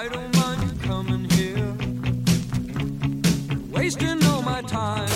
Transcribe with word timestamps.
I 0.00 0.08
don't 0.08 0.34
mind 0.34 0.80
coming 0.80 1.28
here, 1.28 1.76
wasting 3.70 4.24
all 4.24 4.40
my 4.40 4.62
time. 4.62 5.06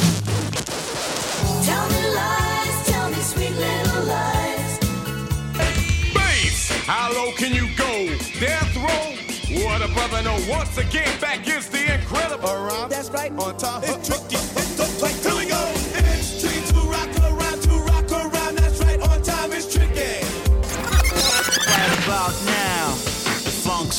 Tell 1.65 1.89
me 1.89 2.03
lies, 2.15 2.87
tell 2.87 3.09
me 3.09 3.17
sweet 3.17 3.53
little 3.53 4.05
lies. 4.05 4.79
Bass, 6.13 6.69
how 6.85 7.11
low 7.15 7.33
can 7.33 7.55
you 7.55 7.67
go? 7.79 8.15
Death 8.39 8.77
row? 8.77 9.65
What 9.65 9.81
a 9.81 9.89
brother 9.95 10.23
know. 10.23 10.39
Once 10.51 10.77
again, 10.77 11.19
back 11.19 11.49
is 11.49 11.67
the 11.71 11.95
incredible. 11.95 12.51
Around. 12.51 12.91
That's 12.91 13.09
right. 13.09 13.33
On 13.39 13.57
top. 13.57 13.85
It's 13.87 14.07
tricky. 14.07 14.37
It's 14.37 14.77
the 14.77 15.03
like, 15.03 15.34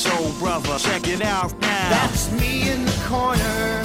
soul 0.06 0.32
brother. 0.40 0.78
Check 0.78 1.08
it 1.08 1.22
out 1.22 1.52
now. 1.62 1.90
That's 1.90 2.32
me 2.40 2.70
in 2.70 2.86
the 2.86 2.98
corner. 3.08 3.84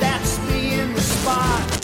That's 0.00 0.38
me 0.48 0.80
in 0.80 0.94
the 0.94 1.00
spot. 1.00 1.82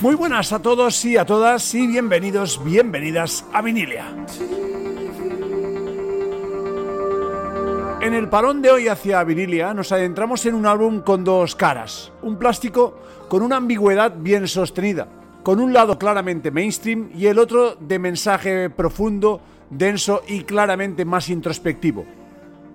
Muy 0.00 0.16
buenas 0.16 0.52
a 0.52 0.58
todos 0.58 1.02
y 1.06 1.16
a 1.16 1.24
todas 1.24 1.74
y 1.74 1.86
bienvenidos, 1.86 2.62
bienvenidas 2.62 3.42
a 3.54 3.62
Vinilia. 3.62 4.04
En 8.04 8.12
el 8.12 8.28
parón 8.28 8.60
de 8.60 8.70
hoy 8.70 8.88
hacia 8.88 9.24
Vinilia 9.24 9.72
nos 9.72 9.90
adentramos 9.90 10.44
en 10.44 10.54
un 10.54 10.66
álbum 10.66 11.00
con 11.00 11.24
dos 11.24 11.56
caras, 11.56 12.12
un 12.20 12.36
plástico 12.36 12.98
con 13.28 13.40
una 13.40 13.56
ambigüedad 13.56 14.12
bien 14.14 14.46
sostenida, 14.46 15.08
con 15.42 15.58
un 15.58 15.72
lado 15.72 15.98
claramente 15.98 16.50
mainstream 16.50 17.08
y 17.14 17.28
el 17.28 17.38
otro 17.38 17.76
de 17.76 17.98
mensaje 17.98 18.68
profundo, 18.68 19.40
denso 19.70 20.22
y 20.28 20.42
claramente 20.42 21.06
más 21.06 21.30
introspectivo. 21.30 22.04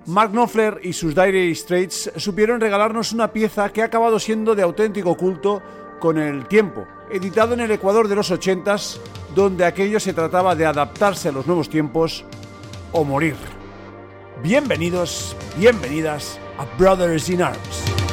Mark 0.08 0.32
Knopfler 0.32 0.80
y 0.82 0.94
sus 0.94 1.14
Dire 1.14 1.54
Straits 1.54 2.12
supieron 2.16 2.60
regalarnos 2.60 3.12
una 3.12 3.32
pieza 3.32 3.72
que 3.72 3.84
ha 3.84 3.86
acabado 3.86 4.18
siendo 4.18 4.56
de 4.56 4.64
auténtico 4.64 5.16
culto 5.16 5.62
con 6.00 6.18
el 6.18 6.48
tiempo, 6.48 6.88
editado 7.12 7.54
en 7.54 7.60
el 7.60 7.70
Ecuador 7.70 8.08
de 8.08 8.16
los 8.16 8.32
80s, 8.32 8.98
donde 9.36 9.66
aquello 9.66 10.00
se 10.00 10.14
trataba 10.14 10.56
de 10.56 10.66
adaptarse 10.66 11.30
a 11.30 11.34
los 11.34 11.46
nuevos 11.46 11.70
tiempos 11.70 12.26
o 12.94 13.04
morir. 13.04 13.36
Bienvenidos, 14.42 15.36
bienvenidas 15.58 16.40
a 16.58 16.66
Brothers 16.78 17.30
in 17.30 17.42
Arms. 17.42 18.09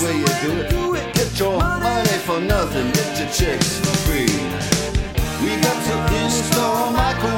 The 0.00 0.04
way 0.04 0.16
you 0.16 0.26
do 0.70 0.94
it. 0.94 1.14
Get 1.14 1.38
your 1.38 1.58
money 1.58 2.18
for 2.26 2.40
nothing, 2.40 2.90
get 2.92 3.18
your 3.18 3.28
checks 3.28 3.78
for 3.80 3.96
free. 4.06 4.26
We 5.42 5.60
got 5.60 5.78
to 5.86 6.24
install 6.24 6.92
microwave 6.92 7.37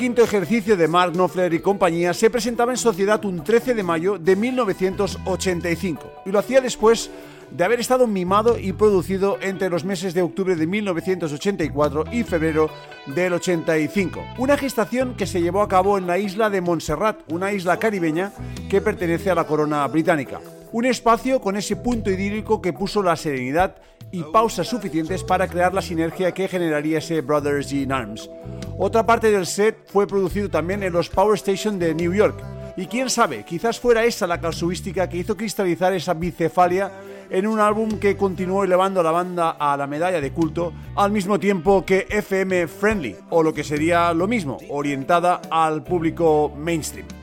quinto 0.00 0.22
ejercicio 0.22 0.78
de 0.78 0.88
Mark 0.88 1.12
Knopfler 1.12 1.52
y 1.52 1.58
compañía 1.58 2.14
se 2.14 2.30
presentaba 2.30 2.72
en 2.72 2.78
sociedad 2.78 3.22
un 3.26 3.44
13 3.44 3.74
de 3.74 3.82
mayo 3.82 4.18
de 4.18 4.34
1985 4.34 6.22
y 6.24 6.30
lo 6.30 6.38
hacía 6.38 6.62
después 6.62 7.10
de 7.50 7.64
haber 7.64 7.80
estado 7.80 8.06
mimado 8.06 8.58
y 8.58 8.72
producido 8.72 9.36
entre 9.42 9.68
los 9.68 9.84
meses 9.84 10.14
de 10.14 10.22
octubre 10.22 10.56
de 10.56 10.66
1984 10.66 12.04
y 12.12 12.22
febrero 12.22 12.70
del 13.14 13.34
85. 13.34 14.24
Una 14.38 14.56
gestación 14.56 15.16
que 15.16 15.26
se 15.26 15.42
llevó 15.42 15.60
a 15.60 15.68
cabo 15.68 15.98
en 15.98 16.06
la 16.06 16.16
isla 16.16 16.48
de 16.48 16.62
Montserrat, 16.62 17.18
una 17.30 17.52
isla 17.52 17.78
caribeña 17.78 18.32
que 18.70 18.80
pertenece 18.80 19.30
a 19.30 19.34
la 19.34 19.44
corona 19.44 19.86
británica. 19.86 20.40
Un 20.72 20.86
espacio 20.86 21.40
con 21.40 21.56
ese 21.56 21.74
punto 21.74 22.10
idílico 22.10 22.62
que 22.62 22.72
puso 22.72 23.02
la 23.02 23.16
serenidad 23.16 23.76
y 24.12 24.22
pausas 24.22 24.68
suficientes 24.68 25.24
para 25.24 25.48
crear 25.48 25.74
la 25.74 25.82
sinergia 25.82 26.32
que 26.32 26.46
generaría 26.46 26.98
ese 26.98 27.22
Brothers 27.22 27.72
in 27.72 27.90
Arms. 27.90 28.30
Otra 28.78 29.04
parte 29.04 29.32
del 29.32 29.46
set 29.46 29.76
fue 29.86 30.06
producido 30.06 30.48
también 30.48 30.84
en 30.84 30.92
los 30.92 31.08
Power 31.08 31.34
Station 31.34 31.78
de 31.80 31.92
New 31.92 32.14
York. 32.14 32.40
Y 32.76 32.86
quién 32.86 33.10
sabe, 33.10 33.44
quizás 33.44 33.80
fuera 33.80 34.04
esa 34.04 34.28
la 34.28 34.40
casuística 34.40 35.08
que 35.08 35.18
hizo 35.18 35.36
cristalizar 35.36 35.92
esa 35.92 36.14
bicefalia 36.14 36.92
en 37.30 37.48
un 37.48 37.58
álbum 37.58 37.98
que 37.98 38.16
continuó 38.16 38.62
elevando 38.62 39.00
a 39.00 39.02
la 39.02 39.10
banda 39.10 39.50
a 39.50 39.76
la 39.76 39.88
medalla 39.88 40.20
de 40.20 40.32
culto, 40.32 40.72
al 40.94 41.10
mismo 41.10 41.40
tiempo 41.40 41.84
que 41.84 42.06
FM 42.08 42.68
Friendly, 42.68 43.16
o 43.30 43.42
lo 43.42 43.52
que 43.52 43.64
sería 43.64 44.12
lo 44.14 44.28
mismo, 44.28 44.58
orientada 44.68 45.42
al 45.50 45.82
público 45.82 46.52
mainstream. 46.56 47.19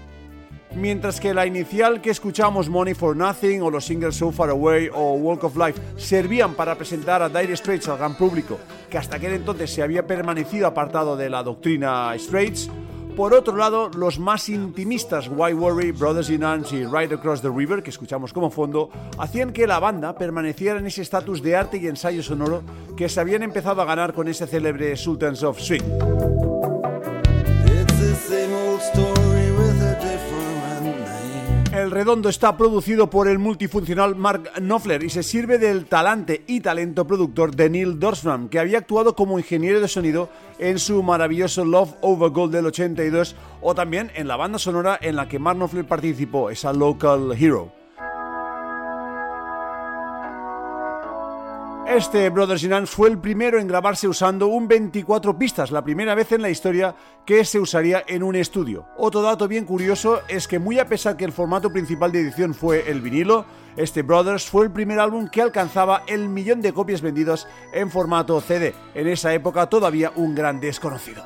Mientras 0.77 1.19
que 1.19 1.33
la 1.33 1.47
inicial 1.47 2.01
que 2.01 2.11
escuchamos 2.11 2.69
Money 2.69 2.93
for 2.93 3.15
Nothing 3.15 3.63
o 3.63 3.71
los 3.71 3.85
singles 3.85 4.15
So 4.15 4.31
Far 4.31 4.51
Away 4.51 4.89
o 4.93 5.13
Walk 5.15 5.43
of 5.43 5.57
Life 5.57 5.81
servían 5.97 6.53
para 6.53 6.75
presentar 6.75 7.23
a 7.23 7.29
Dire 7.29 7.57
Straits 7.57 7.89
al 7.89 7.97
gran 7.97 8.15
público, 8.15 8.59
que 8.87 8.99
hasta 8.99 9.15
aquel 9.15 9.33
entonces 9.33 9.73
se 9.73 9.81
había 9.81 10.05
permanecido 10.05 10.67
apartado 10.67 11.17
de 11.17 11.31
la 11.31 11.41
doctrina 11.41 12.13
Straits, 12.15 12.69
por 13.15 13.33
otro 13.33 13.57
lado, 13.57 13.89
los 13.89 14.19
más 14.19 14.47
intimistas 14.47 15.27
Why 15.27 15.51
Worry, 15.51 15.91
Brothers 15.91 16.29
in 16.29 16.43
Arms 16.43 16.71
y 16.71 16.85
Right 16.85 17.11
Across 17.11 17.41
the 17.41 17.49
River, 17.49 17.81
que 17.81 17.89
escuchamos 17.89 18.31
como 18.31 18.51
fondo, 18.51 18.91
hacían 19.17 19.53
que 19.53 19.65
la 19.65 19.79
banda 19.79 20.15
permaneciera 20.15 20.77
en 20.77 20.85
ese 20.85 21.01
estatus 21.01 21.41
de 21.41 21.55
arte 21.55 21.77
y 21.77 21.87
ensayo 21.87 22.21
sonoro 22.21 22.61
que 22.95 23.09
se 23.09 23.19
habían 23.19 23.41
empezado 23.41 23.81
a 23.81 23.85
ganar 23.85 24.13
con 24.13 24.27
ese 24.27 24.45
célebre 24.45 24.95
Sultans 24.95 25.41
of 25.41 25.59
Swing. 25.59 25.81
El 31.77 31.91
redondo 31.91 32.27
está 32.27 32.57
producido 32.57 33.07
por 33.07 33.27
el 33.27 33.37
multifuncional 33.37 34.15
Mark 34.15 34.49
Knopfler 34.57 35.03
y 35.03 35.11
se 35.11 35.21
sirve 35.21 35.59
del 35.59 35.85
talante 35.85 36.41
y 36.47 36.61
talento 36.61 37.05
productor 37.05 37.55
de 37.55 37.69
Neil 37.69 37.99
Dorsman, 37.99 38.49
que 38.49 38.57
había 38.57 38.79
actuado 38.79 39.15
como 39.15 39.37
ingeniero 39.37 39.79
de 39.79 39.87
sonido 39.87 40.27
en 40.57 40.79
su 40.79 41.03
maravilloso 41.03 41.63
Love 41.63 41.93
Over 42.01 42.31
Gold 42.31 42.53
del 42.55 42.65
82 42.65 43.35
o 43.61 43.75
también 43.75 44.11
en 44.15 44.27
la 44.27 44.37
banda 44.37 44.57
sonora 44.57 44.97
en 44.99 45.15
la 45.15 45.27
que 45.27 45.37
Mark 45.37 45.59
Knopfler 45.59 45.85
participó, 45.85 46.49
esa 46.49 46.73
Local 46.73 47.31
Hero. 47.39 47.71
Este 51.97 52.29
Brothers 52.29 52.63
in 52.63 52.73
Arms 52.73 52.91
fue 52.91 53.09
el 53.09 53.17
primero 53.17 53.59
en 53.59 53.67
grabarse 53.67 54.07
usando 54.07 54.45
un 54.45 54.67
24 54.67 55.35
pistas, 55.39 55.71
la 55.71 55.83
primera 55.83 56.13
vez 56.13 56.31
en 56.31 56.43
la 56.43 56.51
historia 56.51 56.95
que 57.25 57.43
se 57.43 57.59
usaría 57.59 58.03
en 58.07 58.21
un 58.21 58.35
estudio. 58.35 58.85
Otro 58.97 59.23
dato 59.23 59.47
bien 59.47 59.65
curioso 59.65 60.21
es 60.27 60.47
que 60.47 60.59
muy 60.59 60.77
a 60.77 60.85
pesar 60.85 61.17
que 61.17 61.25
el 61.25 61.31
formato 61.31 61.71
principal 61.71 62.11
de 62.11 62.21
edición 62.21 62.53
fue 62.53 62.87
el 62.87 63.01
vinilo, 63.01 63.45
este 63.75 64.03
Brothers 64.03 64.45
fue 64.45 64.65
el 64.65 64.71
primer 64.71 64.99
álbum 64.99 65.27
que 65.27 65.41
alcanzaba 65.41 66.03
el 66.05 66.29
millón 66.29 66.61
de 66.61 66.71
copias 66.71 67.01
vendidas 67.01 67.47
en 67.73 67.89
formato 67.89 68.39
CD, 68.41 68.75
en 68.93 69.07
esa 69.07 69.33
época 69.33 69.65
todavía 69.65 70.11
un 70.15 70.35
gran 70.35 70.59
desconocido. 70.59 71.23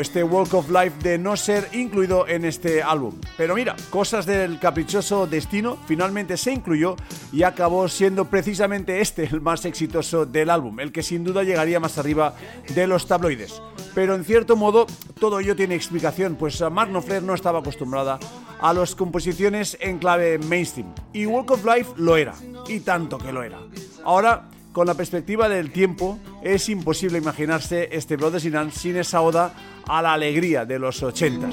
Este 0.00 0.22
Walk 0.22 0.52
of 0.54 0.70
Life 0.70 0.96
de 1.02 1.18
no 1.18 1.36
ser 1.36 1.68
incluido 1.72 2.26
en 2.28 2.44
este 2.44 2.82
álbum. 2.82 3.14
Pero 3.36 3.54
mira, 3.54 3.76
cosas 3.90 4.26
del 4.26 4.58
caprichoso 4.58 5.26
destino, 5.26 5.78
finalmente 5.86 6.36
se 6.36 6.52
incluyó 6.52 6.96
y 7.32 7.42
acabó 7.42 7.88
siendo 7.88 8.26
precisamente 8.26 9.00
este 9.00 9.24
el 9.24 9.40
más 9.40 9.64
exitoso 9.64 10.26
del 10.26 10.50
álbum, 10.50 10.80
el 10.80 10.92
que 10.92 11.02
sin 11.02 11.24
duda 11.24 11.42
llegaría 11.42 11.80
más 11.80 11.98
arriba 11.98 12.34
de 12.74 12.86
los 12.86 13.06
tabloides. 13.06 13.62
Pero 13.94 14.14
en 14.14 14.24
cierto 14.24 14.56
modo, 14.56 14.86
todo 15.18 15.40
ello 15.40 15.56
tiene 15.56 15.74
explicación, 15.74 16.36
pues 16.36 16.60
Mark 16.70 16.90
Knopfler 16.90 17.22
no 17.22 17.34
estaba 17.34 17.60
acostumbrada 17.60 18.18
a 18.60 18.72
las 18.72 18.94
composiciones 18.94 19.76
en 19.80 19.98
clave 19.98 20.38
mainstream. 20.38 20.92
Y 21.12 21.26
Walk 21.26 21.50
of 21.50 21.64
Life 21.64 21.92
lo 21.96 22.16
era, 22.16 22.34
y 22.68 22.80
tanto 22.80 23.18
que 23.18 23.32
lo 23.32 23.42
era. 23.42 23.58
Ahora, 24.04 24.48
con 24.72 24.86
la 24.86 24.94
perspectiva 24.94 25.48
del 25.48 25.72
tiempo, 25.72 26.18
es 26.42 26.68
imposible 26.68 27.16
imaginarse 27.16 27.88
este 27.92 28.16
Brothers 28.16 28.44
in 28.44 28.56
Arms 28.56 28.74
sin 28.74 28.96
esa 28.96 29.22
oda 29.22 29.54
a 29.86 30.02
la 30.02 30.12
alegría 30.12 30.64
de 30.64 30.78
los 30.78 31.02
80 31.02 31.48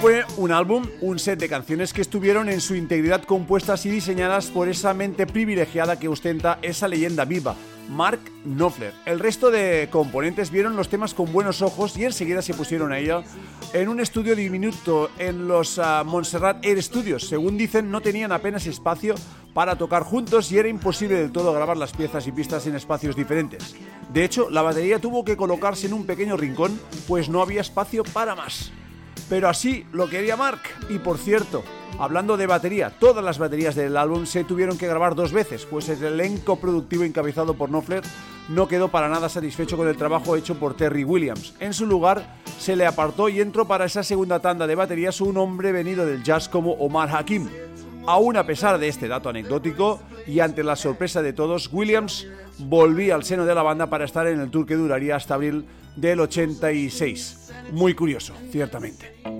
Fue 0.00 0.24
un 0.36 0.52
álbum, 0.52 0.86
un 1.00 1.18
set 1.18 1.40
de 1.40 1.48
canciones 1.48 1.92
que 1.92 2.02
estuvieron 2.02 2.48
en 2.48 2.60
su 2.60 2.74
integridad 2.74 3.22
compuestas 3.24 3.84
y 3.86 3.90
diseñadas 3.90 4.46
por 4.46 4.68
esa 4.68 4.94
mente 4.94 5.26
privilegiada 5.26 5.98
que 5.98 6.08
ostenta 6.08 6.58
esa 6.62 6.86
leyenda 6.86 7.24
viva, 7.24 7.56
Mark 7.88 8.20
Knopfler. 8.44 8.92
El 9.06 9.18
resto 9.18 9.50
de 9.50 9.88
componentes 9.90 10.50
vieron 10.50 10.76
los 10.76 10.88
temas 10.88 11.14
con 11.14 11.32
buenos 11.32 11.62
ojos 11.62 11.96
y 11.96 12.04
enseguida 12.04 12.42
se 12.42 12.54
pusieron 12.54 12.92
a 12.92 12.98
ello 12.98 13.22
en 13.72 13.88
un 13.88 14.00
estudio 14.00 14.36
diminuto 14.36 15.10
en 15.18 15.48
los 15.48 15.78
ah, 15.78 16.04
Montserrat 16.04 16.64
Air 16.64 16.82
Studios. 16.82 17.28
Según 17.28 17.56
dicen, 17.56 17.90
no 17.90 18.00
tenían 18.00 18.32
apenas 18.32 18.66
espacio 18.66 19.14
para 19.54 19.76
tocar 19.76 20.02
juntos 20.02 20.52
y 20.52 20.58
era 20.58 20.68
imposible 20.68 21.16
del 21.16 21.32
todo 21.32 21.52
grabar 21.52 21.76
las 21.76 21.92
piezas 21.92 22.26
y 22.26 22.32
pistas 22.32 22.66
en 22.66 22.76
espacios 22.76 23.16
diferentes. 23.16 23.74
De 24.12 24.24
hecho, 24.24 24.48
la 24.50 24.62
batería 24.62 24.98
tuvo 24.98 25.24
que 25.24 25.36
colocarse 25.36 25.86
en 25.86 25.94
un 25.94 26.06
pequeño 26.06 26.36
rincón, 26.36 26.78
pues 27.06 27.28
no 27.28 27.42
había 27.42 27.60
espacio 27.60 28.04
para 28.04 28.34
más. 28.34 28.70
Pero 29.28 29.48
así 29.48 29.84
lo 29.92 30.08
quería 30.08 30.36
Mark. 30.36 30.60
Y 30.88 30.98
por 30.98 31.18
cierto, 31.18 31.62
hablando 31.98 32.36
de 32.36 32.46
batería, 32.46 32.92
todas 32.98 33.24
las 33.24 33.38
baterías 33.38 33.74
del 33.74 33.96
álbum 33.96 34.26
se 34.26 34.44
tuvieron 34.44 34.78
que 34.78 34.86
grabar 34.86 35.14
dos 35.14 35.32
veces, 35.32 35.66
pues 35.66 35.88
el 35.88 36.02
elenco 36.02 36.56
productivo 36.56 37.04
encabezado 37.04 37.54
por 37.54 37.70
Knopfler 37.70 38.02
no 38.48 38.66
quedó 38.66 38.88
para 38.88 39.08
nada 39.08 39.28
satisfecho 39.28 39.76
con 39.76 39.88
el 39.88 39.96
trabajo 39.96 40.36
hecho 40.36 40.58
por 40.58 40.74
Terry 40.74 41.04
Williams. 41.04 41.54
En 41.60 41.74
su 41.74 41.86
lugar, 41.86 42.38
se 42.58 42.76
le 42.76 42.86
apartó 42.86 43.28
y 43.28 43.40
entró 43.40 43.66
para 43.66 43.84
esa 43.84 44.02
segunda 44.02 44.40
tanda 44.40 44.66
de 44.66 44.74
baterías 44.74 45.20
un 45.20 45.36
hombre 45.36 45.72
venido 45.72 46.06
del 46.06 46.22
jazz 46.22 46.48
como 46.48 46.72
Omar 46.72 47.14
Hakim. 47.14 47.48
Aún 48.08 48.38
a 48.38 48.46
pesar 48.46 48.78
de 48.78 48.88
este 48.88 49.06
dato 49.06 49.28
anecdótico 49.28 50.00
y 50.26 50.40
ante 50.40 50.64
la 50.64 50.76
sorpresa 50.76 51.20
de 51.20 51.34
todos, 51.34 51.68
Williams 51.70 52.26
volvía 52.58 53.14
al 53.14 53.22
seno 53.22 53.44
de 53.44 53.54
la 53.54 53.62
banda 53.62 53.90
para 53.90 54.06
estar 54.06 54.26
en 54.26 54.40
el 54.40 54.50
tour 54.50 54.64
que 54.64 54.76
duraría 54.76 55.14
hasta 55.14 55.34
abril 55.34 55.66
del 55.94 56.20
86. 56.20 57.52
Muy 57.72 57.92
curioso, 57.92 58.32
ciertamente. 58.50 59.37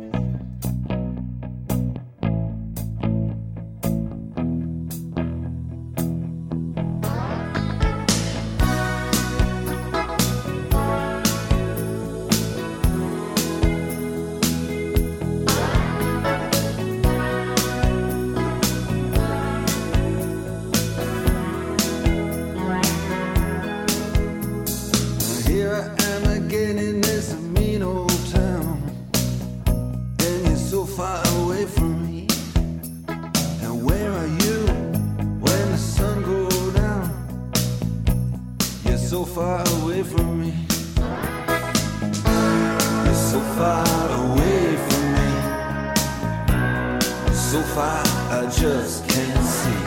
Far 47.74 48.02
I 48.30 48.42
just 48.50 49.08
can't 49.08 49.44
see. 49.58 49.80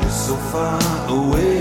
You're 0.00 0.18
so 0.26 0.36
far 0.52 0.80
away 1.08 1.55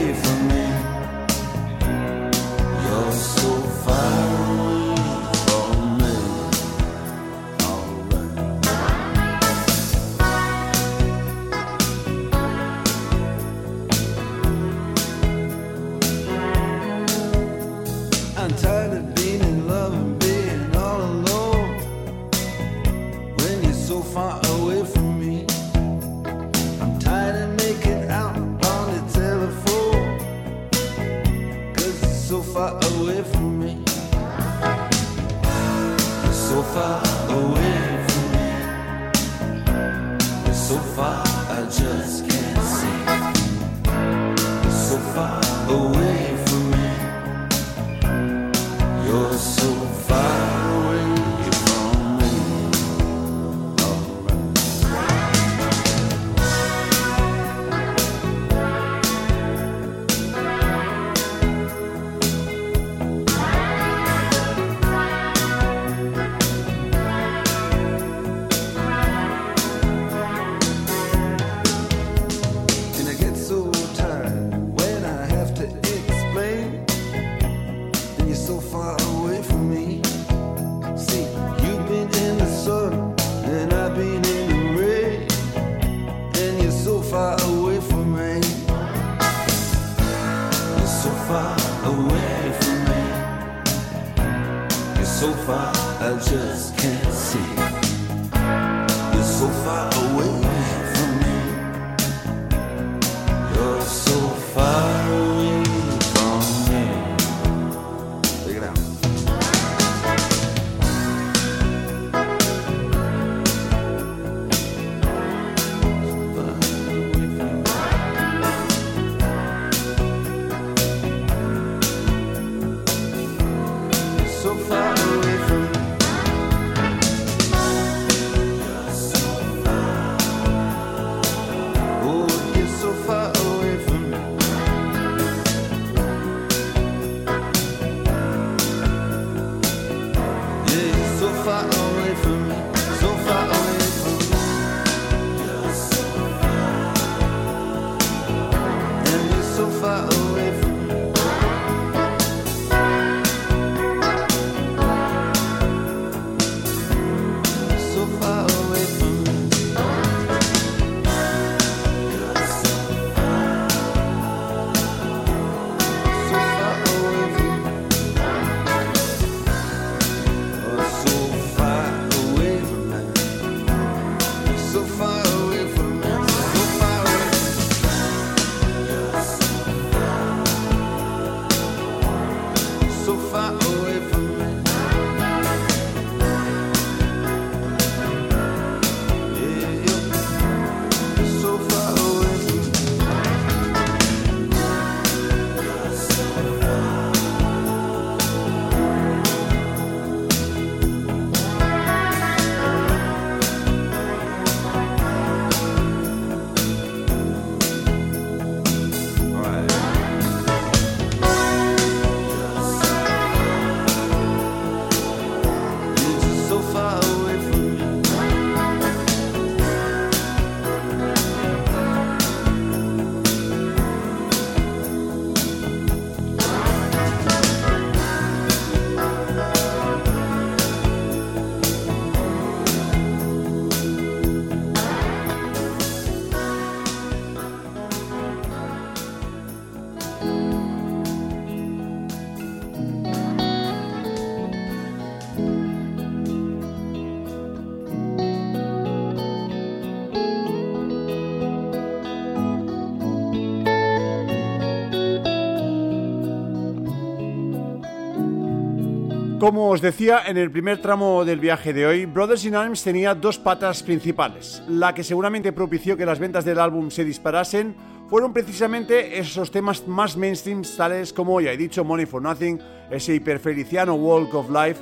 Como 259.46 259.70
os 259.70 259.80
decía 259.80 260.24
en 260.26 260.38
el 260.38 260.50
primer 260.50 260.82
tramo 260.82 261.24
del 261.24 261.40
viaje 261.40 261.72
de 261.72 261.86
hoy, 261.86 262.08
Brothers 262.08 262.46
in 262.46 262.56
Arms 262.56 262.84
tenía 262.84 263.14
dos 263.14 263.38
patas 263.38 263.84
principales. 263.84 264.64
La 264.68 264.96
que 264.96 265.04
seguramente 265.04 265.54
propició 265.54 265.96
que 265.96 266.08
las 266.08 266.18
ventas 266.18 266.46
del 266.46 266.58
álbum 266.58 266.90
se 266.90 267.06
disparasen 267.06 267.76
fueron 268.10 268.34
precisamente 268.34 269.20
esos 269.20 269.52
temas 269.52 269.88
más 269.88 270.18
mainstream, 270.18 270.64
tales 270.64 271.14
como, 271.14 271.40
ya 271.42 271.52
he 271.52 271.58
dicho, 271.58 271.84
Money 271.84 272.08
for 272.08 272.24
Nothing, 272.24 272.60
ese 272.90 273.14
hiperfeliciano 273.14 273.94
Walk 273.94 274.34
of 274.34 274.50
Life, 274.50 274.82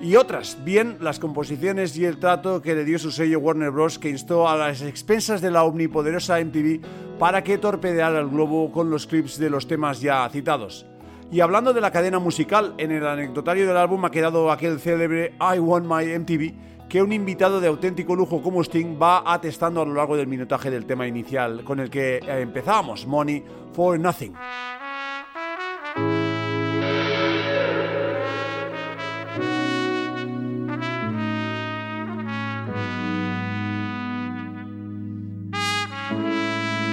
y 0.00 0.14
otras, 0.14 0.58
bien 0.62 0.96
las 1.00 1.18
composiciones 1.18 1.96
y 1.96 2.04
el 2.04 2.20
trato 2.20 2.62
que 2.62 2.76
le 2.76 2.84
dio 2.84 3.00
su 3.00 3.10
sello 3.10 3.40
Warner 3.40 3.72
Bros. 3.72 3.98
que 3.98 4.10
instó 4.10 4.48
a 4.48 4.56
las 4.56 4.80
expensas 4.82 5.40
de 5.40 5.50
la 5.50 5.64
omnipoderosa 5.64 6.38
MTV 6.38 7.18
para 7.18 7.42
que 7.42 7.58
torpedeara 7.58 8.20
el 8.20 8.28
globo 8.28 8.70
con 8.70 8.90
los 8.90 9.08
clips 9.08 9.40
de 9.40 9.50
los 9.50 9.66
temas 9.66 10.00
ya 10.00 10.28
citados. 10.30 10.86
Y 11.30 11.40
hablando 11.40 11.72
de 11.72 11.80
la 11.80 11.90
cadena 11.90 12.18
musical, 12.18 12.74
en 12.78 12.92
el 12.92 13.06
anecdotario 13.06 13.66
del 13.66 13.76
álbum 13.76 14.04
ha 14.04 14.10
quedado 14.10 14.52
aquel 14.52 14.78
célebre 14.78 15.34
I 15.40 15.58
Want 15.58 15.86
My 15.86 16.18
MTV 16.18 16.54
que 16.88 17.02
un 17.02 17.12
invitado 17.12 17.60
de 17.60 17.66
auténtico 17.66 18.14
lujo 18.14 18.40
como 18.40 18.62
Sting 18.62 18.96
va 19.00 19.24
atestando 19.26 19.82
a 19.82 19.84
lo 19.84 19.94
largo 19.94 20.16
del 20.16 20.28
minutaje 20.28 20.70
del 20.70 20.86
tema 20.86 21.06
inicial 21.06 21.64
con 21.64 21.80
el 21.80 21.90
que 21.90 22.18
eh, 22.18 22.40
empezábamos, 22.40 23.06
Money 23.06 23.42
for 23.72 23.98
Nothing. 23.98 24.32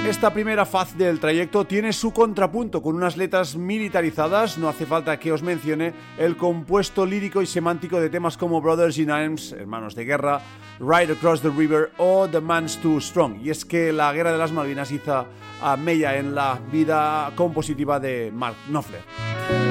Esta 0.08 0.34
primera 0.34 0.66
faz 0.66 0.98
del 0.98 1.20
trayecto 1.20 1.66
tiene 1.66 1.94
su 1.94 2.12
contrapunto 2.12 2.82
con 2.82 2.96
unas 2.96 3.18
letras 3.18 3.56
militarizadas, 3.56 4.58
no 4.58 4.68
hace 4.68 4.88
falta 4.88 5.20
que 5.20 5.32
os 5.32 5.44
mencione 5.44 5.94
el 6.18 6.38
compuesto 6.38 7.06
lírico 7.06 7.42
y 7.44 7.46
semántico 7.46 8.00
de 8.00 8.10
temas 8.10 8.36
como 8.36 8.62
Brothers 8.62 8.98
in 8.98 9.12
Arms, 9.12 9.52
Hermanos 9.52 9.94
de 9.94 10.06
Guerra, 10.06 10.42
Ride 10.80 11.14
Across 11.14 11.44
the 11.44 11.50
River 11.50 11.92
o 11.98 12.28
The 12.28 12.42
Man's 12.42 12.78
Too 12.78 13.00
Strong. 13.00 13.42
Y 13.44 13.52
es 13.52 13.64
que 13.64 13.94
la 13.94 14.12
Guerra 14.12 14.32
de 14.32 14.40
las 14.40 14.52
Malvinas 14.52 14.92
hizo 14.92 15.28
a 15.62 15.78
mella 15.78 16.18
en 16.18 16.34
la 16.34 16.60
vida 16.72 17.32
compositiva 17.36 18.00
de 18.00 18.32
Mark 18.34 18.56
Knopfler. 18.68 19.71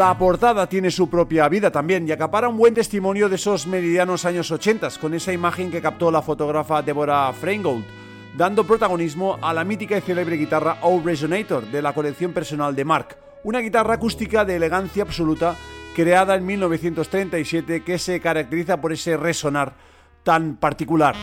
La 0.00 0.16
portada 0.16 0.66
tiene 0.66 0.90
su 0.90 1.10
propia 1.10 1.46
vida 1.50 1.70
también 1.70 2.08
y 2.08 2.10
acapara 2.10 2.48
un 2.48 2.56
buen 2.56 2.72
testimonio 2.72 3.28
de 3.28 3.34
esos 3.34 3.66
meridianos 3.66 4.24
años 4.24 4.50
80 4.50 4.88
con 4.98 5.12
esa 5.12 5.30
imagen 5.30 5.70
que 5.70 5.82
captó 5.82 6.10
la 6.10 6.22
fotógrafa 6.22 6.80
Deborah 6.80 7.30
Freingold, 7.34 7.84
dando 8.34 8.66
protagonismo 8.66 9.38
a 9.42 9.52
la 9.52 9.62
mítica 9.62 9.98
y 9.98 10.00
célebre 10.00 10.38
guitarra 10.38 10.78
O 10.80 11.02
Resonator 11.04 11.66
de 11.66 11.82
la 11.82 11.92
colección 11.92 12.32
personal 12.32 12.74
de 12.74 12.86
Mark, 12.86 13.18
una 13.44 13.58
guitarra 13.58 13.92
acústica 13.92 14.46
de 14.46 14.56
elegancia 14.56 15.02
absoluta 15.02 15.54
creada 15.94 16.34
en 16.34 16.46
1937 16.46 17.84
que 17.84 17.98
se 17.98 18.20
caracteriza 18.20 18.80
por 18.80 18.94
ese 18.94 19.18
resonar 19.18 19.74
tan 20.22 20.56
particular. 20.56 21.14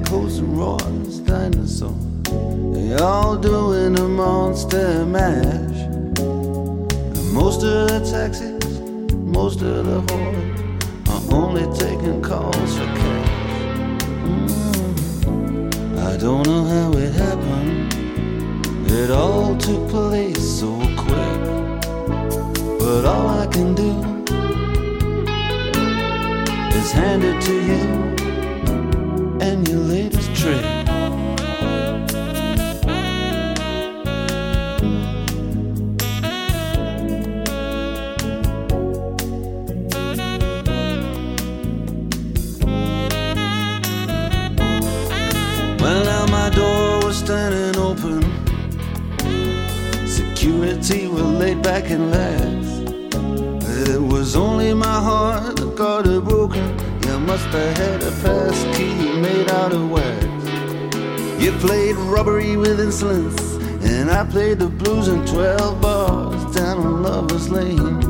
Echoes 0.00 0.38
and 0.38 0.56
roars, 0.56 1.18
dinosaurs, 1.20 1.92
they 2.72 2.94
all 2.94 3.36
doing 3.36 3.98
a 3.98 4.08
monster 4.08 5.04
mash. 5.04 5.76
And 6.18 7.32
most 7.32 7.62
of 7.62 7.88
the 7.88 8.00
taxis, 8.10 8.80
most 9.12 9.60
of 9.60 9.84
the 9.84 10.00
whores 10.00 11.08
are 11.10 11.34
only 11.34 11.66
taking 11.76 12.22
calls 12.22 12.78
for 12.78 12.86
cash. 12.86 14.02
Mm-hmm. 14.24 15.98
I 15.98 16.16
don't 16.16 16.46
know 16.46 16.64
how 16.64 16.92
it 16.94 17.12
happened. 17.12 17.94
It 18.90 19.10
all 19.10 19.54
took 19.58 19.86
place 19.90 20.60
so 20.60 20.78
quick. 20.96 21.40
But 22.78 23.04
all 23.04 23.28
I 23.28 23.46
can 23.48 23.74
do 23.74 23.90
is 26.78 26.90
hand 26.90 27.22
it 27.22 27.40
to 27.42 27.52
you 27.52 28.19
and 29.60 29.68
your 29.68 29.78
latest 29.80 30.34
trick. 30.34 30.62
Well, 45.80 46.04
now 46.04 46.26
my 46.26 46.50
door 46.50 47.00
was 47.04 47.18
standing 47.18 47.76
open. 47.82 48.22
Security 50.06 51.06
were 51.06 51.22
laid 51.22 51.62
back 51.62 51.90
and 51.90 52.10
lax. 52.10 52.29
Must 57.30 57.46
have 57.50 57.76
had 57.76 58.02
a 58.02 58.10
pass 58.22 58.76
key 58.76 58.92
made 59.20 59.48
out 59.50 59.72
of 59.72 59.88
wax. 59.88 60.24
You 61.40 61.52
played 61.64 61.94
robbery 61.94 62.56
with 62.56 62.80
insolence, 62.80 63.54
and 63.84 64.10
I 64.10 64.24
played 64.24 64.58
the 64.58 64.66
blues 64.66 65.06
in 65.06 65.24
12 65.26 65.80
bars 65.80 66.56
down 66.56 66.78
on 66.78 67.04
Lover's 67.04 67.48
Lane. 67.48 68.00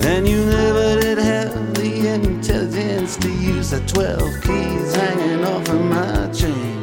And 0.00 0.26
you 0.26 0.46
never 0.46 0.98
did 0.98 1.18
have 1.18 1.74
the 1.74 2.08
intelligence 2.08 3.18
to 3.18 3.30
use 3.30 3.68
the 3.68 3.80
12 3.80 4.42
keys 4.44 4.94
hanging 4.94 5.44
off 5.44 5.68
of 5.68 5.84
my 5.84 6.32
chain. 6.32 6.73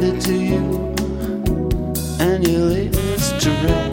hand 0.00 0.16
it 0.16 0.20
to 0.22 0.34
you, 0.34 0.94
and 2.20 2.46
you 2.46 2.58
leave 2.58 2.94
it 2.94 3.40
to 3.40 3.50
rest. 3.50 3.89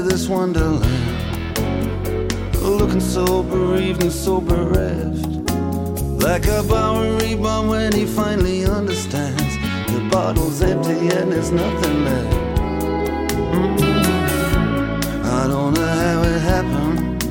This 0.00 0.28
wonderland. 0.28 0.86
Looking 2.56 3.00
so 3.00 3.42
bereaved 3.42 4.02
and 4.02 4.12
so 4.12 4.40
bereft. 4.40 5.26
Like 6.22 6.46
a 6.46 6.62
Bowery 6.62 7.34
bomb 7.34 7.68
when 7.68 7.92
he 7.92 8.06
finally 8.06 8.64
understands. 8.64 9.56
The 9.92 10.08
bottle's 10.10 10.62
empty 10.62 11.08
and 11.16 11.32
there's 11.32 11.50
nothing 11.50 12.04
left. 12.04 12.36
Mm. 13.52 13.82
I 15.24 15.46
don't 15.48 15.74
know 15.74 15.86
how 15.86 16.22
it 16.22 16.40
happened. 16.40 17.24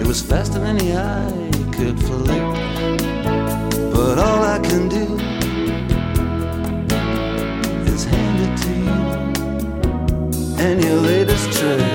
It 0.00 0.06
was 0.06 0.20
faster 0.22 0.58
than 0.58 0.78
the 0.78 0.96
eye 0.96 1.50
could 1.76 1.98
flick. 2.00 2.42
But 3.92 4.18
all 4.18 4.42
I 4.42 4.58
can 4.58 4.88
do 4.88 5.04
is 7.92 8.04
hand 8.04 8.38
it 8.46 8.56
to 8.64 8.70
you 8.70 8.98
and 10.60 10.82
your 10.82 10.96
latest 10.96 11.37
true. 11.50 11.87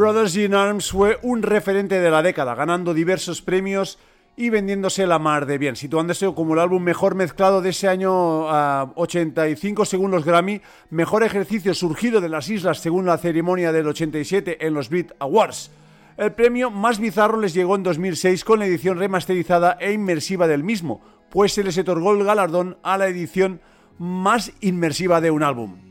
Brothers 0.00 0.34
in 0.38 0.54
Arms 0.54 0.92
fue 0.92 1.18
un 1.20 1.42
referente 1.42 2.00
de 2.00 2.10
la 2.10 2.22
década, 2.22 2.54
ganando 2.54 2.94
diversos 2.94 3.42
premios 3.42 3.98
y 4.34 4.48
vendiéndose 4.48 5.06
la 5.06 5.18
mar 5.18 5.44
de 5.44 5.58
bien, 5.58 5.76
situándose 5.76 6.32
como 6.32 6.54
el 6.54 6.60
álbum 6.60 6.82
mejor 6.82 7.14
mezclado 7.14 7.60
de 7.60 7.68
ese 7.68 7.86
año 7.86 8.48
ah, 8.48 8.92
85 8.94 9.84
según 9.84 10.10
los 10.10 10.24
Grammy, 10.24 10.62
mejor 10.88 11.22
ejercicio 11.22 11.74
surgido 11.74 12.22
de 12.22 12.30
las 12.30 12.48
islas 12.48 12.78
según 12.78 13.04
la 13.04 13.18
ceremonia 13.18 13.72
del 13.72 13.88
87 13.88 14.66
en 14.66 14.72
los 14.72 14.88
Beat 14.88 15.12
Awards. 15.18 15.70
El 16.16 16.32
premio 16.32 16.70
más 16.70 16.98
bizarro 16.98 17.38
les 17.38 17.52
llegó 17.52 17.76
en 17.76 17.82
2006 17.82 18.42
con 18.42 18.60
la 18.60 18.64
edición 18.64 18.96
remasterizada 18.96 19.76
e 19.78 19.92
inmersiva 19.92 20.46
del 20.46 20.64
mismo, 20.64 21.02
pues 21.28 21.52
se 21.52 21.62
les 21.62 21.76
otorgó 21.76 22.14
el 22.14 22.24
galardón 22.24 22.78
a 22.82 22.96
la 22.96 23.06
edición 23.06 23.60
más 23.98 24.50
inmersiva 24.62 25.20
de 25.20 25.30
un 25.30 25.42
álbum. 25.42 25.89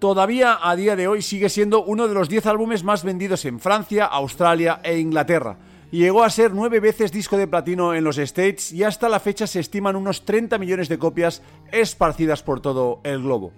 Todavía 0.00 0.58
a 0.62 0.76
día 0.76 0.96
de 0.96 1.08
hoy 1.08 1.20
sigue 1.20 1.50
siendo 1.50 1.84
uno 1.84 2.08
de 2.08 2.14
los 2.14 2.30
10 2.30 2.46
álbumes 2.46 2.82
más 2.82 3.04
vendidos 3.04 3.44
en 3.44 3.60
Francia, 3.60 4.06
Australia 4.06 4.80
e 4.82 4.98
Inglaterra. 4.98 5.58
Llegó 5.90 6.24
a 6.24 6.30
ser 6.30 6.54
nueve 6.54 6.80
veces 6.80 7.12
disco 7.12 7.36
de 7.36 7.46
platino 7.46 7.92
en 7.92 8.02
los 8.02 8.16
States 8.16 8.72
y 8.72 8.82
hasta 8.82 9.10
la 9.10 9.20
fecha 9.20 9.46
se 9.46 9.60
estiman 9.60 9.96
unos 9.96 10.24
30 10.24 10.56
millones 10.56 10.88
de 10.88 10.98
copias 10.98 11.42
esparcidas 11.70 12.42
por 12.42 12.60
todo 12.60 13.00
el 13.04 13.22
globo. 13.22 13.52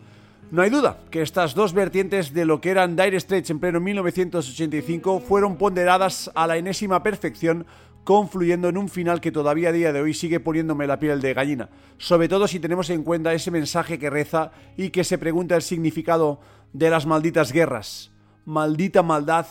No 0.50 0.62
hay 0.62 0.70
duda 0.70 0.98
que 1.12 1.22
estas 1.22 1.55
dos 1.55 1.74
vertientes 1.74 2.35
de 2.35 2.44
lo 2.44 2.61
que 2.61 2.70
eran 2.70 2.96
Dire 2.96 3.20
Straits 3.20 3.50
en 3.50 3.61
pleno 3.61 3.78
1985 3.78 5.20
fueron 5.20 5.57
ponderadas 5.57 6.28
a 6.35 6.48
la 6.48 6.57
enésima 6.57 7.05
perfección, 7.05 7.66
confluyendo 8.05 8.69
en 8.69 8.77
un 8.77 8.88
final 8.88 9.21
que 9.21 9.33
todavía 9.33 9.69
a 9.69 9.73
día 9.73 9.93
de 9.93 10.01
hoy 10.01 10.15
sigue 10.15 10.41
poniéndome 10.41 10.87
la 10.87 10.99
piel 10.99 11.21
de 11.21 11.35
gallina, 11.35 11.69
sobre 11.99 12.29
todo 12.29 12.49
si 12.49 12.59
tenemos 12.59 12.91
en 12.91 13.03
cuenta 13.03 13.33
ese 13.33 13.51
mensaje 13.51 13.99
que 13.99 14.11
reza 14.11 14.53
y 14.77 14.91
que 14.91 15.05
se 15.05 15.19
pregunta 15.19 15.57
el 15.57 15.62
significado 15.62 16.41
de 16.73 16.91
las 16.91 17.07
malditas 17.07 17.53
guerras. 17.53 18.11
Maldita 18.45 19.03
maldad, 19.03 19.47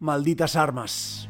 malditas 0.00 0.56
armas. 0.56 1.28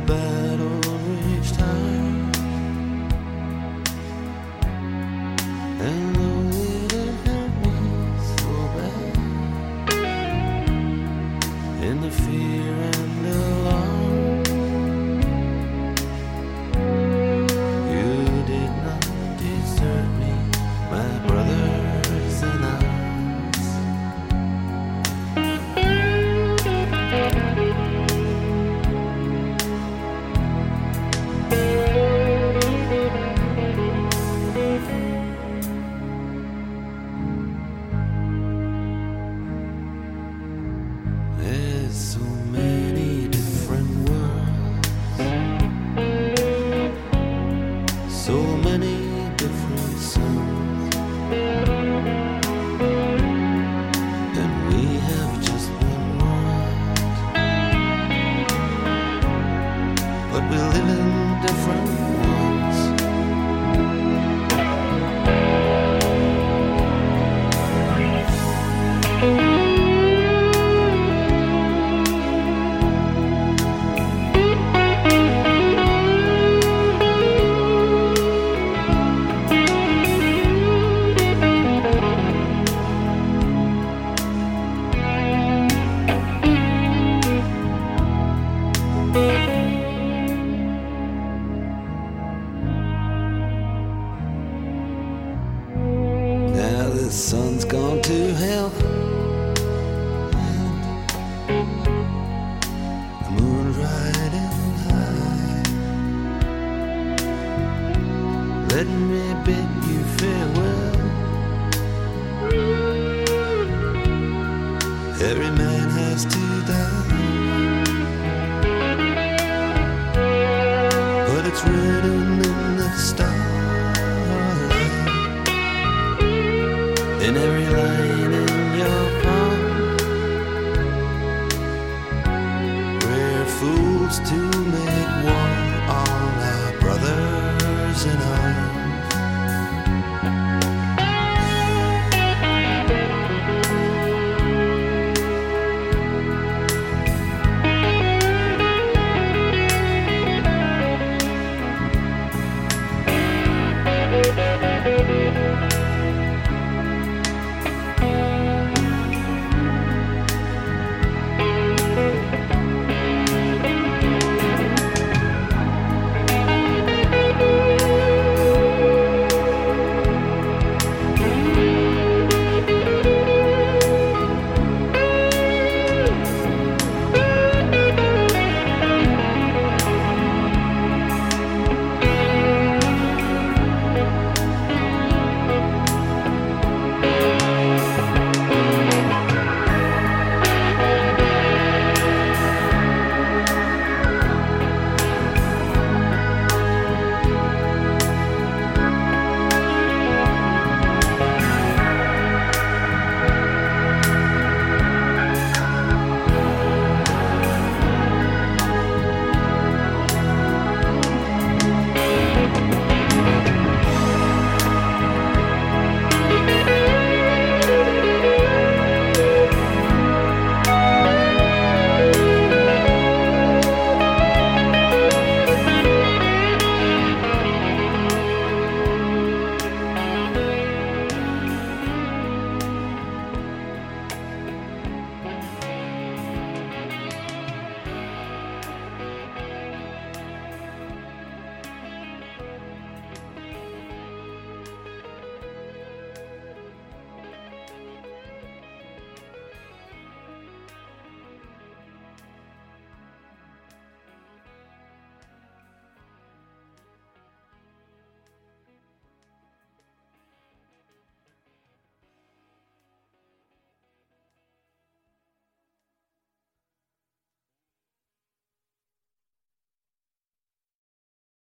The 0.00 0.06
battle 0.06 0.80
reached 1.26 1.56
high. 1.56 2.28
And 5.86 6.16
though 6.16 6.42
it 6.56 7.14
hurt 7.24 7.52
me 7.62 7.74
so 8.36 8.52
bad, 8.76 9.14
in 11.82 11.96
the 12.00 12.10
fear 12.10 12.59